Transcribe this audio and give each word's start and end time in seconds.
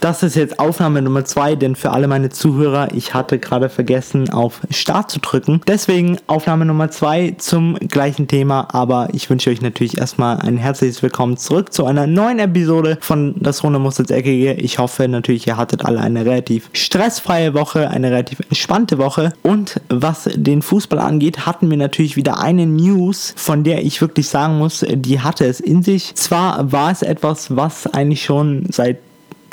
das 0.00 0.22
ist 0.22 0.34
jetzt 0.34 0.58
Aufnahme 0.58 1.02
Nummer 1.02 1.24
2, 1.24 1.56
denn 1.56 1.76
für 1.76 1.90
alle 1.90 2.08
meine 2.08 2.30
Zuhörer, 2.30 2.88
ich 2.94 3.12
hatte 3.12 3.38
gerade 3.38 3.68
vergessen, 3.68 4.30
auf 4.30 4.60
Start 4.70 5.10
zu 5.10 5.20
drücken. 5.20 5.60
Deswegen 5.66 6.16
Aufnahme 6.26 6.64
Nummer 6.64 6.90
2 6.90 7.34
zum 7.38 7.74
gleichen 7.74 8.26
Thema, 8.26 8.68
aber 8.72 9.08
ich 9.12 9.28
wünsche 9.28 9.50
euch 9.50 9.60
natürlich 9.60 9.98
erstmal 9.98 10.38
ein 10.38 10.56
herzliches 10.56 11.02
Willkommen 11.02 11.36
zurück 11.36 11.72
zu 11.72 11.84
einer 11.84 12.06
neuen 12.06 12.38
Episode 12.38 12.96
von 13.00 13.34
Das 13.40 13.62
Runde 13.62 13.78
muss 13.78 13.98
ins 13.98 14.10
Eckige. 14.10 14.54
Ich 14.54 14.78
hoffe 14.78 15.06
natürlich, 15.06 15.46
ihr 15.46 15.58
hattet 15.58 15.84
alle 15.84 16.00
eine 16.00 16.24
relativ 16.24 16.70
stressfreie 16.72 17.52
Woche, 17.52 17.90
eine 17.90 18.10
relativ 18.10 18.40
entspannte 18.40 18.96
Woche. 18.96 19.34
Und 19.42 19.80
was 19.90 20.30
den 20.34 20.62
Fußball 20.62 20.98
angeht, 20.98 21.44
hatten 21.44 21.68
wir 21.68 21.76
natürlich 21.76 22.16
wieder 22.16 22.40
eine 22.40 22.64
News, 22.66 23.34
von 23.36 23.64
der 23.64 23.84
ich 23.84 24.00
wirklich 24.00 24.28
sagen 24.28 24.56
muss, 24.58 24.84
die 24.88 25.20
hatte 25.20 25.44
es 25.44 25.60
in 25.60 25.82
sich. 25.82 26.14
Zwar 26.14 26.72
war 26.72 26.90
es 26.90 27.02
etwas, 27.02 27.54
was 27.54 27.86
eigentlich 27.86 28.24
schon 28.24 28.64
seit 28.70 28.98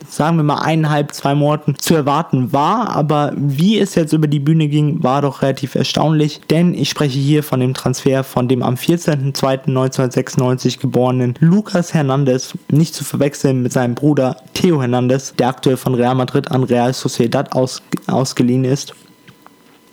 sagen 0.08 0.38
wir 0.38 0.44
mal 0.44 0.62
eineinhalb, 0.62 1.14
zwei 1.14 1.36
Monaten 1.36 1.76
zu 1.78 1.94
erwarten 1.96 2.54
war, 2.54 2.90
aber 2.90 3.34
wie 3.36 3.78
es 3.80 3.96
jetzt 3.96 4.14
über 4.14 4.28
die 4.28 4.40
Bühne 4.40 4.68
ging, 4.68 5.04
war 5.04 5.22
doch 5.22 5.42
relativ 5.42 5.74
erstaunlich, 5.76 6.40
denn 6.50 6.74
ich 6.74 6.90
spreche 6.90 7.20
hier 7.20 7.44
von 7.44 7.60
dem 7.60 7.74
Transfer 7.74 8.24
von 8.24 8.48
dem 8.48 8.64
am 8.64 8.76
14.02.1996 8.76 10.80
geborenen 10.80 11.34
Lucas 11.40 11.94
Hernandez, 11.94 12.54
nicht 12.70 12.96
zu 12.96 13.04
verwechseln 13.04 13.64
mit 13.64 13.74
seinem 13.74 13.96
Bruder 13.96 14.38
Theo 14.54 14.80
Hernandez, 14.82 15.34
der 15.38 15.50
aktuell 15.50 15.76
von 15.78 15.96
Real 15.96 16.16
Madrid 16.16 16.50
an 16.52 16.64
Real 16.64 16.94
Sociedad 16.94 17.52
aus, 17.54 17.82
ausgeliehen 18.08 18.64
ist. 18.64 18.94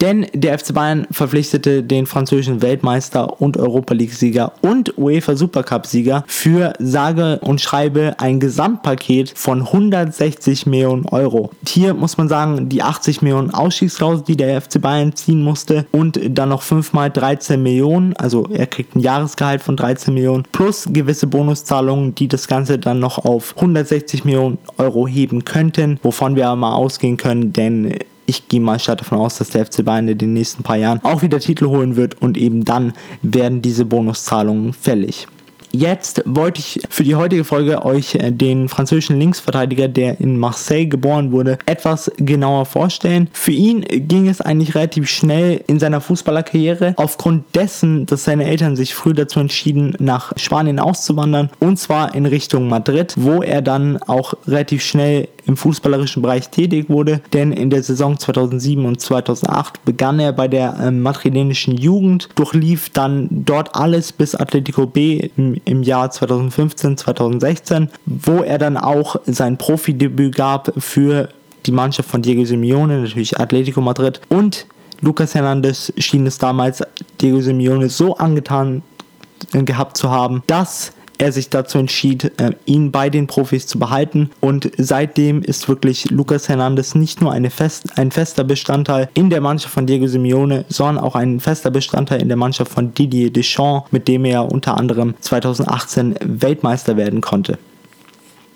Denn 0.00 0.27
der 0.34 0.59
FC 0.59 0.75
Bayern 0.75 1.06
verpflichtete 1.11 1.83
den 1.83 2.06
französischen 2.06 2.62
Weltmeister 2.62 3.41
und 3.41 3.56
Europa 3.56 3.95
League-Sieger 3.95 4.53
und 4.61 4.97
UEFA 4.98 5.36
Supercup-Sieger 5.36 6.25
für 6.27 6.73
sage 6.78 7.39
und 7.42 7.61
schreibe 7.61 8.17
ein 8.19 8.41
Gesamtpaket 8.41 9.33
von 9.34 9.61
160 9.62 10.67
Millionen 10.67 11.06
Euro. 11.06 11.51
Hier 11.67 11.95
muss 11.95 12.19
man 12.19 12.28
sagen, 12.28 12.69
die 12.69 12.83
80 12.83 13.23
Millionen 13.23 13.51
Ausstiegsklausel, 13.51 14.25
die 14.25 14.36
der 14.36 14.61
FC 14.61 14.81
Bayern 14.81 15.14
ziehen 15.14 15.42
musste 15.42 15.86
und 15.92 16.20
dann 16.29 16.48
noch 16.48 16.62
5 16.62 16.92
mal 16.92 17.11
13 17.11 17.62
Millionen, 17.62 18.14
also 18.17 18.48
er 18.53 18.67
kriegt 18.67 18.97
ein 18.97 19.01
Jahresgehalt 19.01 19.62
von 19.62 19.77
13 19.77 20.12
Millionen 20.12 20.45
plus 20.53 20.89
gewisse 20.91 21.27
Bonuszahlungen, 21.27 22.14
die 22.14 22.29
das 22.29 22.48
Ganze 22.48 22.79
dann 22.79 22.98
noch 22.98 23.19
auf 23.19 23.55
160 23.56 24.25
Millionen 24.25 24.58
Euro 24.79 25.06
heben 25.06 25.45
könnten, 25.45 25.98
wovon 26.03 26.36
wir 26.36 26.48
aber 26.48 26.56
mal 26.56 26.75
ausgehen 26.75 27.17
können, 27.17 27.53
denn 27.53 27.95
ich 28.27 28.48
gehe 28.48 28.61
mal 28.61 28.78
stark 28.78 28.98
davon 28.98 29.19
aus, 29.19 29.39
dass 29.39 29.50
der 29.50 29.67
FC 29.67 29.84
Bayern 29.84 30.08
in 30.08 30.19
den 30.19 30.33
nächsten 30.33 30.62
paar 30.62 30.77
Jahren 30.77 31.00
auch 31.03 31.22
wieder 31.22 31.41
Titel 31.41 31.67
holen 31.67 31.97
wird 31.97 32.20
und 32.20 32.36
eben 32.36 32.64
dann 32.64 32.92
werden 33.22 33.62
diese 33.62 33.84
Bonuszahlungen 33.84 34.72
fällig. 34.72 35.27
Jetzt 35.77 36.22
wollte 36.25 36.61
ich 36.61 36.83
für 36.89 37.02
die 37.02 37.17
heutige 37.17 37.42
Folge 37.42 37.84
euch 37.84 38.14
äh, 38.14 38.30
den 38.30 38.69
französischen 38.69 39.19
Linksverteidiger, 39.19 39.89
der 39.89 40.20
in 40.20 40.39
Marseille 40.39 40.86
geboren 40.86 41.33
wurde, 41.33 41.58
etwas 41.67 42.12
genauer 42.17 42.64
vorstellen. 42.64 43.28
Für 43.33 43.50
ihn 43.50 43.80
ging 43.80 44.28
es 44.28 44.41
eigentlich 44.41 44.77
relativ 44.77 45.11
schnell 45.11 45.64
in 45.67 45.80
seiner 45.80 46.00
Fußballerkarriere, 46.00 46.95
aufgrund 46.97 47.56
dessen, 47.56 48.06
dass 48.06 48.22
seine 48.22 48.45
Eltern 48.45 48.77
sich 48.77 48.95
früh 48.95 49.14
dazu 49.14 49.41
entschieden, 49.41 49.97
nach 49.98 50.33
Spanien 50.36 50.78
auszuwandern, 50.78 51.50
und 51.58 51.77
zwar 51.77 52.14
in 52.14 52.27
Richtung 52.27 52.69
Madrid, 52.69 53.14
wo 53.17 53.42
er 53.42 53.61
dann 53.61 54.00
auch 54.00 54.34
relativ 54.47 54.80
schnell 54.84 55.27
im 55.47 55.56
fußballerischen 55.56 56.23
Bereich 56.23 56.48
tätig 56.48 56.89
wurde, 56.89 57.20
denn 57.33 57.53
in 57.53 57.70
der 57.70 57.83
Saison 57.83 58.19
2007 58.19 58.85
und 58.85 59.01
2008 59.01 59.85
begann 59.85 60.20
er 60.20 60.33
bei 60.33 60.48
der 60.48 60.77
äh, 60.79 60.91
madrilenischen 60.91 61.77
Jugend, 61.77 62.29
durchlief 62.35 62.91
dann 62.91 63.29
dort 63.30 63.74
alles 63.74 64.13
bis 64.13 64.35
Atletico 64.35 64.86
B 64.86 65.30
im, 65.36 65.61
im 65.64 65.83
Jahr 65.83 66.11
2015, 66.11 66.96
2016, 66.96 67.89
wo 68.07 68.42
er 68.42 68.58
dann 68.58 68.77
auch 68.77 69.17
sein 69.27 69.58
Profidebüt 69.58 70.35
gab 70.35 70.73
für 70.79 71.29
die 71.67 71.73
Mannschaft 71.73 72.11
von 72.11 72.23
Diego 72.23 72.45
Simeone, 72.45 73.01
natürlich 73.01 73.39
Atletico 73.39 73.80
Madrid. 73.80 74.20
Und 74.29 74.67
Lucas 75.01 75.35
Hernandez 75.35 75.92
schien 75.98 76.27
es 76.27 76.39
damals 76.39 76.83
Diego 77.20 77.41
Simeone 77.41 77.89
so 77.89 78.17
angetan 78.17 78.83
gehabt 79.52 79.97
zu 79.97 80.11
haben, 80.11 80.42
dass 80.47 80.92
er 81.19 81.33
sich 81.33 81.51
dazu 81.51 81.79
entschied, 81.79 82.33
äh, 82.41 82.52
ihn 82.64 82.91
bei 82.91 83.11
den 83.11 83.27
Profis 83.27 83.67
zu 83.67 83.79
behalten. 83.79 84.30
Und 84.41 84.70
seitdem 84.77 85.42
ist 85.42 85.69
wirklich 85.69 86.11
Lucas 86.11 86.48
Hernandez 86.48 86.95
nicht 86.95 87.20
nur 87.20 87.35
fest, 87.51 87.98
ein 87.98 88.11
fester 88.11 88.45
Bestandteil 88.45 89.08
in 89.14 89.30
der 89.30 89.41
Mannschaft 89.41 89.74
von 89.74 89.86
Diego 89.86 90.07
Simeone, 90.07 90.64
sondern 90.69 91.03
auch 91.03 91.14
ein 91.14 91.41
fester 91.41 91.70
Bestandteil 91.70 92.23
in 92.23 92.29
der 92.29 92.36
Mannschaft 92.36 92.73
von 92.73 92.95
Didier 92.95 93.30
Deschamps, 93.30 93.92
mit 93.92 94.08
dem 94.08 94.24
er 94.24 94.51
unter 94.51 94.77
anderem 94.77 95.14
2018 95.20 96.17
Weltmeister 96.23 96.97
werden 96.97 97.20
konnte. 97.20 97.58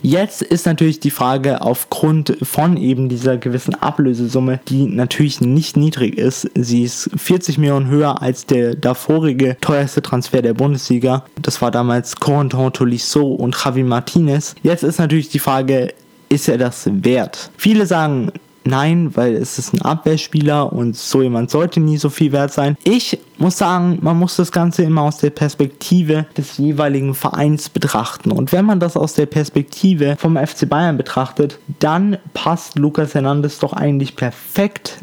Jetzt 0.02 0.42
ist 0.42 0.66
natürlich 0.66 1.00
die 1.00 1.10
Frage 1.10 1.60
aufgrund 1.62 2.36
von 2.42 2.76
eben 2.76 3.08
dieser 3.08 3.36
gewissen 3.36 3.74
Ablösesumme, 3.74 4.60
die 4.68 4.86
natürlich 4.86 5.40
nicht 5.40 5.76
niedrig 5.76 6.16
ist. 6.16 6.48
Sie 6.54 6.84
ist 6.84 7.10
40 7.16 7.58
Millionen 7.58 7.88
höher 7.88 8.22
als 8.22 8.46
der 8.46 8.74
davorige 8.74 9.56
teuerste 9.60 10.02
Transfer 10.02 10.42
der 10.42 10.54
Bundesliga. 10.54 11.24
Das 11.42 11.60
war 11.60 11.70
damals 11.70 12.16
Corentin 12.16 12.72
Tolisso 12.72 13.26
und 13.26 13.56
Javi 13.62 13.82
Martinez. 13.82 14.54
Jetzt 14.62 14.84
ist 14.84 14.98
natürlich 14.98 15.30
die 15.30 15.38
Frage, 15.38 15.92
ist 16.28 16.48
er 16.48 16.58
das 16.58 16.88
wert? 16.90 17.50
Viele 17.56 17.86
sagen, 17.86 18.30
Nein, 18.68 19.16
weil 19.16 19.34
es 19.34 19.58
ist 19.58 19.72
ein 19.72 19.80
Abwehrspieler 19.80 20.70
und 20.70 20.94
so 20.94 21.22
jemand 21.22 21.50
sollte 21.50 21.80
nie 21.80 21.96
so 21.96 22.10
viel 22.10 22.32
wert 22.32 22.52
sein. 22.52 22.76
Ich 22.84 23.18
muss 23.38 23.56
sagen, 23.56 23.98
man 24.02 24.18
muss 24.18 24.36
das 24.36 24.52
Ganze 24.52 24.82
immer 24.82 25.02
aus 25.02 25.16
der 25.16 25.30
Perspektive 25.30 26.26
des 26.36 26.58
jeweiligen 26.58 27.14
Vereins 27.14 27.70
betrachten. 27.70 28.30
Und 28.30 28.52
wenn 28.52 28.66
man 28.66 28.78
das 28.78 28.94
aus 28.94 29.14
der 29.14 29.24
Perspektive 29.24 30.16
vom 30.18 30.36
FC 30.36 30.68
Bayern 30.68 30.98
betrachtet, 30.98 31.58
dann 31.78 32.18
passt 32.34 32.78
Lucas 32.78 33.14
Hernandez 33.14 33.58
doch 33.58 33.72
eigentlich 33.72 34.16
perfekt 34.16 34.98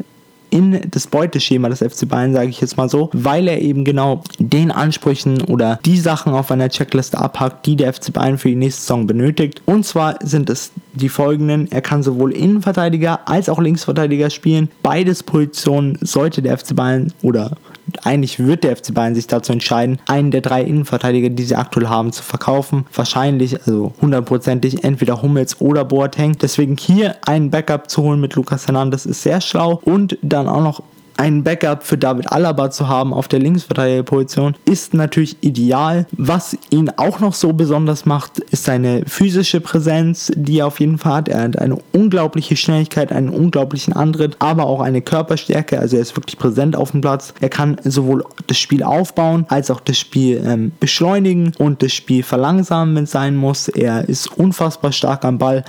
in 0.56 0.80
das 0.90 1.06
Beuteschema 1.06 1.68
des 1.68 1.80
FC 1.80 2.08
Bayern, 2.08 2.32
sage 2.32 2.48
ich 2.48 2.60
jetzt 2.62 2.78
mal 2.78 2.88
so, 2.88 3.10
weil 3.12 3.46
er 3.46 3.60
eben 3.60 3.84
genau 3.84 4.22
den 4.38 4.70
Ansprüchen 4.70 5.42
oder 5.42 5.78
die 5.84 5.98
Sachen 5.98 6.32
auf 6.32 6.50
einer 6.50 6.70
Checkliste 6.70 7.18
abhakt, 7.18 7.66
die 7.66 7.76
der 7.76 7.92
FC 7.92 8.12
Bayern 8.12 8.38
für 8.38 8.48
die 8.48 8.56
nächste 8.56 8.80
Saison 8.80 9.06
benötigt. 9.06 9.60
Und 9.66 9.84
zwar 9.84 10.18
sind 10.22 10.48
es 10.48 10.72
die 10.94 11.10
folgenden. 11.10 11.70
Er 11.70 11.82
kann 11.82 12.02
sowohl 12.02 12.32
Innenverteidiger 12.32 13.28
als 13.28 13.50
auch 13.50 13.60
Linksverteidiger 13.60 14.30
spielen. 14.30 14.70
Beides 14.82 15.22
Positionen 15.22 15.98
sollte 16.00 16.40
der 16.40 16.56
FC 16.56 16.74
Bayern 16.74 17.12
oder 17.22 17.52
eigentlich 18.02 18.38
wird 18.38 18.64
der 18.64 18.76
FC 18.76 18.92
Bayern 18.92 19.14
sich 19.14 19.26
dazu 19.26 19.52
entscheiden, 19.52 19.98
einen 20.06 20.30
der 20.30 20.40
drei 20.40 20.62
Innenverteidiger, 20.62 21.30
die 21.30 21.44
sie 21.44 21.56
aktuell 21.56 21.88
haben, 21.88 22.12
zu 22.12 22.22
verkaufen. 22.22 22.86
Wahrscheinlich, 22.92 23.60
also 23.66 23.92
hundertprozentig, 24.00 24.84
entweder 24.84 25.22
Hummels 25.22 25.60
oder 25.60 25.84
Boateng. 25.84 26.36
Deswegen 26.38 26.76
hier 26.76 27.16
einen 27.26 27.50
Backup 27.50 27.90
zu 27.90 28.02
holen 28.02 28.20
mit 28.20 28.34
Lukas 28.34 28.66
Hernandez 28.66 29.06
ist 29.06 29.22
sehr 29.22 29.40
schlau 29.40 29.80
und 29.84 30.18
dann 30.22 30.48
auch 30.48 30.62
noch 30.62 30.82
ein 31.16 31.42
Backup 31.42 31.82
für 31.82 31.98
David 31.98 32.30
Alaba 32.30 32.70
zu 32.70 32.88
haben 32.88 33.12
auf 33.12 33.28
der 33.28 33.38
Linksverteidigerposition 33.38 34.54
ist 34.64 34.94
natürlich 34.94 35.36
ideal. 35.40 36.06
Was 36.12 36.56
ihn 36.70 36.90
auch 36.96 37.20
noch 37.20 37.34
so 37.34 37.52
besonders 37.52 38.04
macht, 38.04 38.38
ist 38.38 38.64
seine 38.64 39.02
physische 39.06 39.60
Präsenz, 39.60 40.32
die 40.34 40.58
er 40.58 40.66
auf 40.66 40.80
jeden 40.80 40.98
Fall 40.98 41.14
hat. 41.14 41.28
Er 41.28 41.42
hat 41.42 41.58
eine 41.58 41.78
unglaubliche 41.92 42.56
Schnelligkeit, 42.56 43.12
einen 43.12 43.30
unglaublichen 43.30 43.92
Antritt, 43.94 44.36
aber 44.38 44.66
auch 44.66 44.80
eine 44.80 45.02
Körperstärke. 45.02 45.78
Also 45.78 45.96
er 45.96 46.02
ist 46.02 46.16
wirklich 46.16 46.38
präsent 46.38 46.76
auf 46.76 46.90
dem 46.90 47.00
Platz. 47.00 47.34
Er 47.40 47.48
kann 47.48 47.76
sowohl 47.84 48.24
das 48.46 48.58
Spiel 48.58 48.82
aufbauen 48.82 49.46
als 49.48 49.70
auch 49.70 49.80
das 49.80 49.98
Spiel 49.98 50.42
ähm, 50.44 50.72
beschleunigen 50.80 51.52
und 51.58 51.82
das 51.82 51.92
Spiel 51.92 52.22
verlangsamen, 52.22 52.94
wenn 52.94 53.04
es 53.04 53.12
sein 53.12 53.36
muss. 53.36 53.68
Er 53.68 54.08
ist 54.08 54.26
unfassbar 54.36 54.92
stark 54.92 55.24
am 55.24 55.38
Ball. 55.38 55.64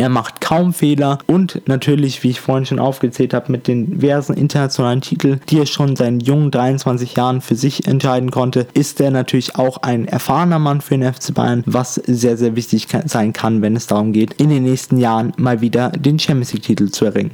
Er 0.00 0.08
macht 0.08 0.40
kaum 0.40 0.72
Fehler 0.72 1.18
und 1.26 1.60
natürlich, 1.68 2.22
wie 2.22 2.30
ich 2.30 2.40
vorhin 2.40 2.64
schon 2.64 2.78
aufgezählt 2.78 3.34
habe, 3.34 3.52
mit 3.52 3.68
den 3.68 4.00
diversen 4.00 4.32
internationalen 4.32 5.02
Titeln, 5.02 5.42
die 5.50 5.58
er 5.58 5.66
schon 5.66 5.94
seinen 5.94 6.20
jungen 6.20 6.50
23 6.50 7.14
Jahren 7.16 7.42
für 7.42 7.54
sich 7.54 7.86
entscheiden 7.86 8.30
konnte, 8.30 8.66
ist 8.72 8.98
er 9.02 9.10
natürlich 9.10 9.56
auch 9.56 9.82
ein 9.82 10.08
erfahrener 10.08 10.58
Mann 10.58 10.80
für 10.80 10.96
den 10.96 11.12
FC 11.12 11.34
Bayern, 11.34 11.64
was 11.66 11.96
sehr, 11.96 12.38
sehr 12.38 12.56
wichtig 12.56 12.88
sein 13.04 13.34
kann, 13.34 13.60
wenn 13.60 13.76
es 13.76 13.88
darum 13.88 14.14
geht, 14.14 14.40
in 14.40 14.48
den 14.48 14.62
nächsten 14.62 14.96
Jahren 14.96 15.34
mal 15.36 15.60
wieder 15.60 15.90
den 15.90 16.18
Champions 16.18 16.54
League-Titel 16.54 16.88
zu 16.88 17.04
erringen. 17.04 17.32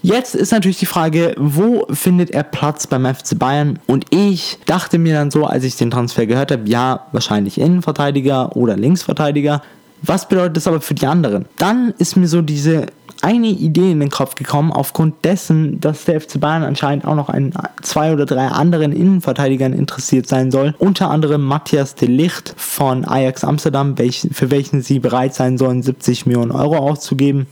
Jetzt 0.00 0.34
ist 0.34 0.52
natürlich 0.52 0.78
die 0.78 0.86
Frage, 0.86 1.34
wo 1.36 1.86
findet 1.90 2.30
er 2.30 2.44
Platz 2.44 2.86
beim 2.86 3.04
FC 3.04 3.38
Bayern? 3.38 3.78
Und 3.86 4.06
ich 4.08 4.58
dachte 4.64 4.96
mir 4.96 5.12
dann 5.12 5.30
so, 5.30 5.44
als 5.44 5.64
ich 5.64 5.76
den 5.76 5.90
Transfer 5.90 6.24
gehört 6.24 6.50
habe, 6.50 6.66
ja, 6.66 7.08
wahrscheinlich 7.12 7.60
Innenverteidiger 7.60 8.56
oder 8.56 8.74
Linksverteidiger. 8.74 9.60
Was 10.06 10.28
bedeutet 10.28 10.56
das 10.56 10.66
aber 10.66 10.80
für 10.80 10.94
die 10.94 11.06
anderen? 11.06 11.46
Dann 11.58 11.92
ist 11.98 12.16
mir 12.16 12.28
so 12.28 12.42
diese 12.42 12.86
eine 13.22 13.48
Idee 13.48 13.90
in 13.92 14.00
den 14.00 14.10
Kopf 14.10 14.34
gekommen, 14.34 14.70
aufgrund 14.72 15.24
dessen, 15.24 15.80
dass 15.80 16.04
der 16.04 16.20
FC 16.20 16.38
Bayern 16.38 16.62
anscheinend 16.62 17.06
auch 17.06 17.14
noch 17.14 17.28
an 17.28 17.52
zwei 17.82 18.12
oder 18.12 18.26
drei 18.26 18.46
anderen 18.46 18.92
Innenverteidigern 18.92 19.72
interessiert 19.72 20.28
sein 20.28 20.50
soll. 20.50 20.74
Unter 20.78 21.10
anderem 21.10 21.42
Matthias 21.42 21.94
de 21.94 22.08
Licht 22.08 22.54
von 22.56 23.04
Ajax 23.04 23.42
Amsterdam, 23.42 23.96
für 23.96 24.50
welchen 24.50 24.82
sie 24.82 24.98
bereit 24.98 25.34
sein 25.34 25.58
sollen, 25.58 25.82
70 25.82 26.26
Millionen 26.26 26.52
Euro 26.52 26.76
auszugeben 26.76 27.46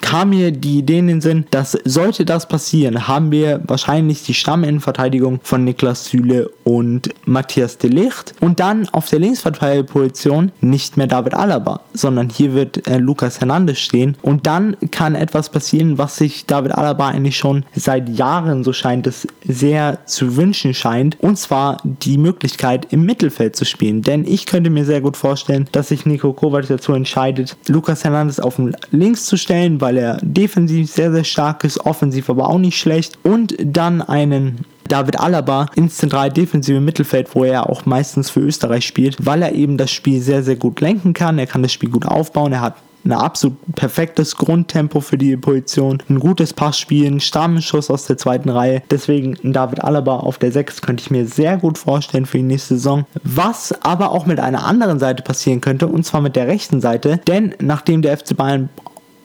kam 0.00 0.30
mir 0.30 0.52
die 0.52 0.78
Idee 0.78 0.98
in 0.98 1.08
den 1.08 1.20
Sinn, 1.20 1.46
dass 1.50 1.76
sollte 1.84 2.24
das 2.24 2.48
passieren, 2.48 3.08
haben 3.08 3.30
wir 3.30 3.60
wahrscheinlich 3.66 4.22
die 4.22 4.34
Stamminnenverteidigung 4.34 5.40
von 5.42 5.64
Niklas 5.64 6.06
Süle 6.06 6.50
und 6.64 7.10
Matthias 7.24 7.78
de 7.78 7.90
Licht 7.90 8.34
und 8.40 8.60
dann 8.60 8.88
auf 8.90 9.08
der 9.08 9.18
Linksverteidigerposition 9.18 10.52
nicht 10.60 10.96
mehr 10.96 11.06
David 11.06 11.34
Alaba, 11.34 11.80
sondern 11.92 12.28
hier 12.28 12.54
wird 12.54 12.86
äh, 12.88 12.98
Lukas 12.98 13.40
Hernandez 13.40 13.78
stehen 13.78 14.16
und 14.22 14.46
dann 14.46 14.76
kann 14.90 15.14
etwas 15.14 15.50
passieren, 15.50 15.98
was 15.98 16.16
sich 16.16 16.46
David 16.46 16.72
Alaba 16.72 17.08
eigentlich 17.08 17.36
schon 17.36 17.64
seit 17.74 18.08
Jahren, 18.08 18.64
so 18.64 18.72
scheint 18.72 19.06
es, 19.06 19.26
sehr 19.46 20.04
zu 20.06 20.36
wünschen 20.36 20.74
scheint 20.74 21.18
und 21.20 21.38
zwar 21.38 21.78
die 21.84 22.18
Möglichkeit 22.18 22.92
im 22.92 23.04
Mittelfeld 23.04 23.56
zu 23.56 23.64
spielen, 23.64 24.02
denn 24.02 24.24
ich 24.26 24.46
könnte 24.46 24.70
mir 24.70 24.84
sehr 24.84 25.00
gut 25.00 25.16
vorstellen, 25.16 25.68
dass 25.72 25.88
sich 25.88 26.06
Nico 26.06 26.32
Kovac 26.32 26.66
dazu 26.68 26.92
entscheidet, 26.92 27.56
Lukas 27.68 28.04
Hernandez 28.04 28.38
auf 28.38 28.60
Links 28.90 29.26
zu 29.26 29.36
stellen, 29.36 29.80
weil 29.80 29.95
er 29.96 30.18
defensiv 30.22 30.90
sehr, 30.90 31.12
sehr 31.12 31.24
stark 31.24 31.64
ist, 31.64 31.84
offensiv 31.84 32.30
aber 32.30 32.48
auch 32.48 32.58
nicht 32.58 32.78
schlecht 32.78 33.18
und 33.22 33.56
dann 33.58 34.02
einen 34.02 34.64
David 34.88 35.18
Alaba 35.18 35.66
ins 35.74 35.96
zentrale 35.96 36.30
defensive 36.30 36.80
Mittelfeld, 36.80 37.34
wo 37.34 37.44
er 37.44 37.68
auch 37.68 37.86
meistens 37.86 38.30
für 38.30 38.40
Österreich 38.40 38.86
spielt, 38.86 39.26
weil 39.26 39.42
er 39.42 39.52
eben 39.52 39.76
das 39.76 39.90
Spiel 39.90 40.20
sehr, 40.20 40.42
sehr 40.42 40.56
gut 40.56 40.80
lenken 40.80 41.12
kann. 41.12 41.38
Er 41.38 41.46
kann 41.46 41.62
das 41.62 41.72
Spiel 41.72 41.90
gut 41.90 42.06
aufbauen. 42.06 42.52
Er 42.52 42.60
hat 42.60 42.76
ein 43.06 43.12
absolut 43.12 43.56
perfektes 43.74 44.36
Grundtempo 44.36 45.00
für 45.00 45.16
die 45.16 45.36
Position, 45.36 46.02
ein 46.08 46.18
gutes 46.18 46.52
Passspiel, 46.52 47.06
ein 47.06 47.20
starken 47.20 47.62
Schuss 47.62 47.90
aus 47.90 48.06
der 48.06 48.18
zweiten 48.18 48.48
Reihe. 48.48 48.82
Deswegen 48.90 49.36
David 49.52 49.84
Alaba 49.84 50.16
auf 50.16 50.38
der 50.38 50.52
6 50.52 50.82
könnte 50.82 51.02
ich 51.02 51.10
mir 51.10 51.26
sehr 51.26 51.56
gut 51.56 51.78
vorstellen 51.78 52.26
für 52.26 52.38
die 52.38 52.44
nächste 52.44 52.74
Saison. 52.74 53.06
Was 53.22 53.72
aber 53.82 54.10
auch 54.10 54.26
mit 54.26 54.40
einer 54.40 54.64
anderen 54.64 54.98
Seite 54.98 55.22
passieren 55.22 55.60
könnte, 55.60 55.86
und 55.86 56.04
zwar 56.04 56.20
mit 56.20 56.36
der 56.36 56.48
rechten 56.48 56.80
Seite, 56.80 57.20
denn 57.26 57.54
nachdem 57.60 58.02
der 58.02 58.16
FC 58.18 58.36
Bayern 58.36 58.68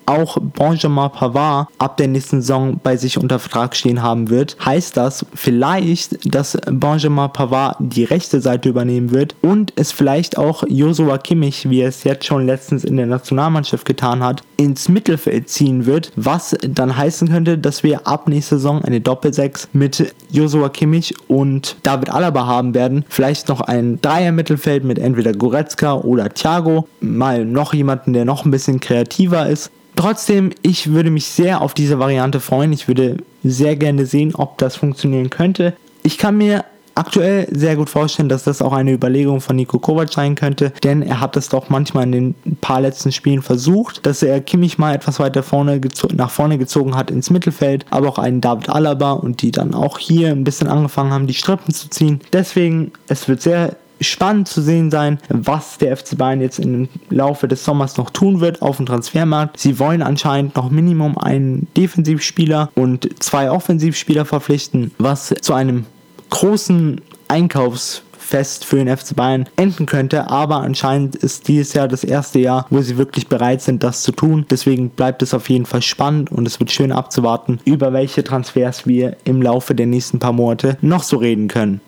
auch 0.06 0.38
Benjamin 0.39 1.09
Pavard 1.09 1.68
ab 1.77 1.98
der 1.98 2.07
nächsten 2.07 2.42
Saison 2.42 2.80
bei 2.81 2.98
sich 2.98 3.18
unter 3.18 3.39
Vertrag 3.39 3.75
stehen 3.75 4.01
haben 4.01 4.30
wird, 4.30 4.57
heißt 4.63 4.98
das 4.98 5.25
vielleicht, 5.33 6.33
dass 6.33 6.57
Benjamin 6.69 7.31
Pavard 7.31 7.77
die 7.80 8.03
rechte 8.03 8.42
Seite 8.42 8.69
übernehmen 8.69 9.12
wird 9.12 9.36
und 9.42 9.74
es 9.75 9.92
vielleicht 9.92 10.38
auch 10.38 10.63
Josua 10.68 11.18
Kimmich, 11.18 11.69
wie 11.69 11.81
er 11.81 11.89
es 11.89 12.03
jetzt 12.03 12.25
schon 12.25 12.45
letztens 12.45 12.83
in 12.83 12.98
der 12.98 13.06
Nationalmannschaft 13.06 13.86
getan 13.86 14.24
hat, 14.24 14.42
ins 14.57 14.89
Mittelfeld 14.89 15.50
ziehen 15.50 15.86
wird, 15.86 16.12
was 16.15 16.56
dann 16.62 16.95
heißen 16.95 17.30
könnte, 17.30 17.57
dass 17.57 17.83
wir 17.83 18.07
ab 18.07 18.27
nächster 18.27 18.57
Saison 18.57 18.83
eine 18.83 19.01
Doppelsechs 19.01 19.69
mit 19.74 20.13
Josua 20.30 20.69
Kimmich 20.69 21.13
und 21.27 21.77
David 21.83 22.09
Alaba 22.09 22.45
haben 22.45 22.74
werden. 22.74 23.06
Vielleicht 23.09 23.50
noch 23.50 23.62
ein 23.62 24.00
Dreier-Mittelfeld 24.01 24.83
mit 24.83 25.00
entweder 25.00 25.33
Goretzka 25.33 25.95
oder 25.95 26.30
Thiago, 26.30 26.88
mal 27.00 27.45
noch 27.45 27.74
jemanden, 27.74 28.13
der 28.13 28.25
noch 28.25 28.45
ein 28.45 28.51
bisschen 28.51 28.80
kreativer 28.80 29.48
ist. 29.48 29.71
Trotzdem, 30.01 30.50
ich 30.63 30.92
würde 30.92 31.12
mich 31.12 31.27
sehr 31.27 31.62
auf 31.62 31.75
diese 31.75 32.00
Variante 32.00 32.39
freuen. 32.39 32.74
Ich 32.74 32.88
würde 32.88 33.18
sehr 33.44 33.75
gerne 33.75 34.07
sehen, 34.07 34.33
ob 34.33 34.57
das 34.57 34.75
funktionieren 34.75 35.30
könnte. 35.30 35.74
Ich 36.01 36.18
kann 36.18 36.39
mir 36.39 36.65
aktuell 36.95 37.48
sehr 37.51 37.75
gut 37.75 37.88
vorstellen, 37.88 38.27
dass 38.27 38.44
das 38.44 38.63
auch 38.63 38.74
eine 38.74 38.94
Überlegung 38.94 39.42
von 39.42 39.56
Nico 39.56 39.77
Kovac 39.77 40.12
sein 40.12 40.33
könnte, 40.33 40.74
denn 40.83 41.03
er 41.03 41.21
hat 41.21 41.38
es 41.38 41.50
doch 41.50 41.69
manchmal 41.69 42.06
in 42.06 42.12
den 42.12 42.36
paar 42.62 42.81
letzten 42.81 43.12
Spielen 43.12 43.44
versucht, 43.44 44.03
dass 44.07 44.24
er 44.24 44.42
Kimmich 44.42 44.80
mal 44.80 44.95
etwas 44.95 45.19
weiter 45.19 45.44
vorne 45.44 45.80
nach 46.15 46.31
vorne 46.31 46.57
gezogen 46.57 46.95
hat 46.95 47.12
ins 47.12 47.30
Mittelfeld, 47.30 47.86
aber 47.92 48.09
auch 48.09 48.18
einen 48.18 48.42
David 48.42 48.69
Alaba 48.69 49.12
und 49.12 49.44
die 49.44 49.51
dann 49.51 49.75
auch 49.75 50.00
hier 50.00 50.31
ein 50.31 50.44
bisschen 50.44 50.68
angefangen 50.68 51.12
haben, 51.12 51.27
die 51.27 51.36
Strippen 51.36 51.75
zu 51.75 51.92
ziehen. 51.92 52.21
Deswegen, 52.33 52.92
es 53.07 53.27
wird 53.27 53.44
sehr 53.44 53.75
spannend 54.01 54.48
zu 54.48 54.62
sehen 54.62 54.92
sein, 54.92 55.19
was 55.30 55.77
der 55.77 55.95
FC 55.95 56.18
Bayern 56.18 56.42
jetzt 56.42 56.59
im 56.59 56.89
Laufe 57.09 57.48
des 57.48 57.63
Sommers 57.63 57.98
noch 57.98 58.09
tun 58.09 58.42
wird 58.42 58.62
auf 58.62 58.77
dem 58.77 58.86
Transfermarkt. 58.86 59.59
Sie 59.59 59.80
wollen 59.80 60.01
anscheinend 60.01 60.56
noch 60.56 60.69
Minimum 60.69 61.18
einen 61.18 61.68
Defensivspieler 61.77 62.71
und 62.75 63.24
zwei 63.24 63.51
Offensivspieler 63.51 64.25
verpflichten, 64.25 64.92
was 64.98 65.33
zu 65.42 65.53
einem 65.53 65.86
großen 66.30 67.01
Einkaufsfest 67.27 68.65
für 68.65 68.77
den 68.77 68.95
FC 68.95 69.15
Bayern 69.15 69.48
enden 69.56 69.86
könnte, 69.86 70.30
aber 70.30 70.57
anscheinend 70.57 71.15
ist 71.15 71.48
dieses 71.48 71.74
Jahr 71.74 71.88
das 71.88 72.03
erste 72.03 72.39
Jahr, 72.39 72.65
wo 72.69 72.81
sie 72.81 72.98
wirklich 72.98 73.27
bereit 73.27 73.62
sind, 73.62 73.83
das 73.83 74.03
zu 74.03 74.12
tun. 74.12 74.45
Deswegen 74.50 74.89
bleibt 74.89 75.21
es 75.21 75.33
auf 75.33 75.50
jeden 75.50 75.65
Fall 75.65 75.81
spannend 75.81 76.31
und 76.31 76.48
es 76.48 76.59
wird 76.59 76.71
schön 76.71 76.92
abzuwarten, 76.92 77.59
über 77.65 77.94
welche 77.94 78.24
Transfers 78.24 78.88
wir 78.88 79.15
im 79.24 79.42
Laufe 79.42 79.75
der 79.75 79.86
nächsten 79.86 80.19
paar 80.19 80.33
Monate 80.33 80.77
noch 80.81 81.03
so 81.03 81.18
reden 81.18 81.48
können. 81.48 81.81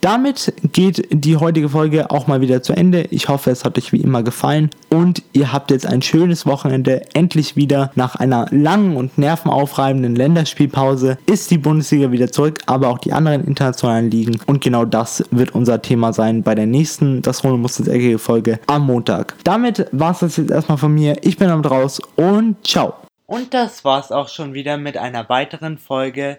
Damit 0.00 0.52
geht 0.72 1.08
die 1.10 1.36
heutige 1.36 1.68
Folge 1.68 2.10
auch 2.10 2.26
mal 2.26 2.40
wieder 2.40 2.62
zu 2.62 2.72
Ende. 2.72 3.06
Ich 3.10 3.28
hoffe, 3.28 3.50
es 3.50 3.64
hat 3.64 3.78
euch 3.78 3.92
wie 3.92 4.00
immer 4.00 4.22
gefallen 4.22 4.70
und 4.90 5.22
ihr 5.32 5.52
habt 5.52 5.70
jetzt 5.70 5.86
ein 5.86 6.02
schönes 6.02 6.46
Wochenende. 6.46 7.02
Endlich 7.14 7.56
wieder 7.56 7.90
nach 7.94 8.16
einer 8.16 8.46
langen 8.50 8.96
und 8.96 9.18
nervenaufreibenden 9.18 10.14
Länderspielpause 10.14 11.18
ist 11.26 11.50
die 11.50 11.58
Bundesliga 11.58 12.12
wieder 12.12 12.30
zurück, 12.30 12.60
aber 12.66 12.88
auch 12.88 12.98
die 12.98 13.12
anderen 13.12 13.44
internationalen 13.44 14.10
Ligen. 14.10 14.38
Und 14.46 14.62
genau 14.62 14.84
das 14.84 15.24
wird 15.30 15.54
unser 15.54 15.82
Thema 15.82 16.12
sein 16.12 16.42
bei 16.42 16.54
der 16.54 16.66
nächsten 16.66 17.22
Das 17.22 17.42
Runde 17.44 17.58
muss 17.58 17.78
ins 17.78 17.88
Eckige 17.88 18.18
Folge 18.18 18.60
am 18.66 18.86
Montag. 18.86 19.34
Damit 19.44 19.86
war 19.92 20.12
es 20.12 20.20
das 20.20 20.36
jetzt 20.36 20.50
erstmal 20.50 20.78
von 20.78 20.94
mir. 20.94 21.16
Ich 21.22 21.36
bin 21.38 21.50
am 21.50 21.62
draus 21.62 22.00
und 22.16 22.56
ciao. 22.66 22.94
Und 23.26 23.54
das 23.54 23.84
war's 23.84 24.12
auch 24.12 24.28
schon 24.28 24.54
wieder 24.54 24.76
mit 24.76 24.96
einer 24.96 25.28
weiteren 25.28 25.78
Folge 25.78 26.38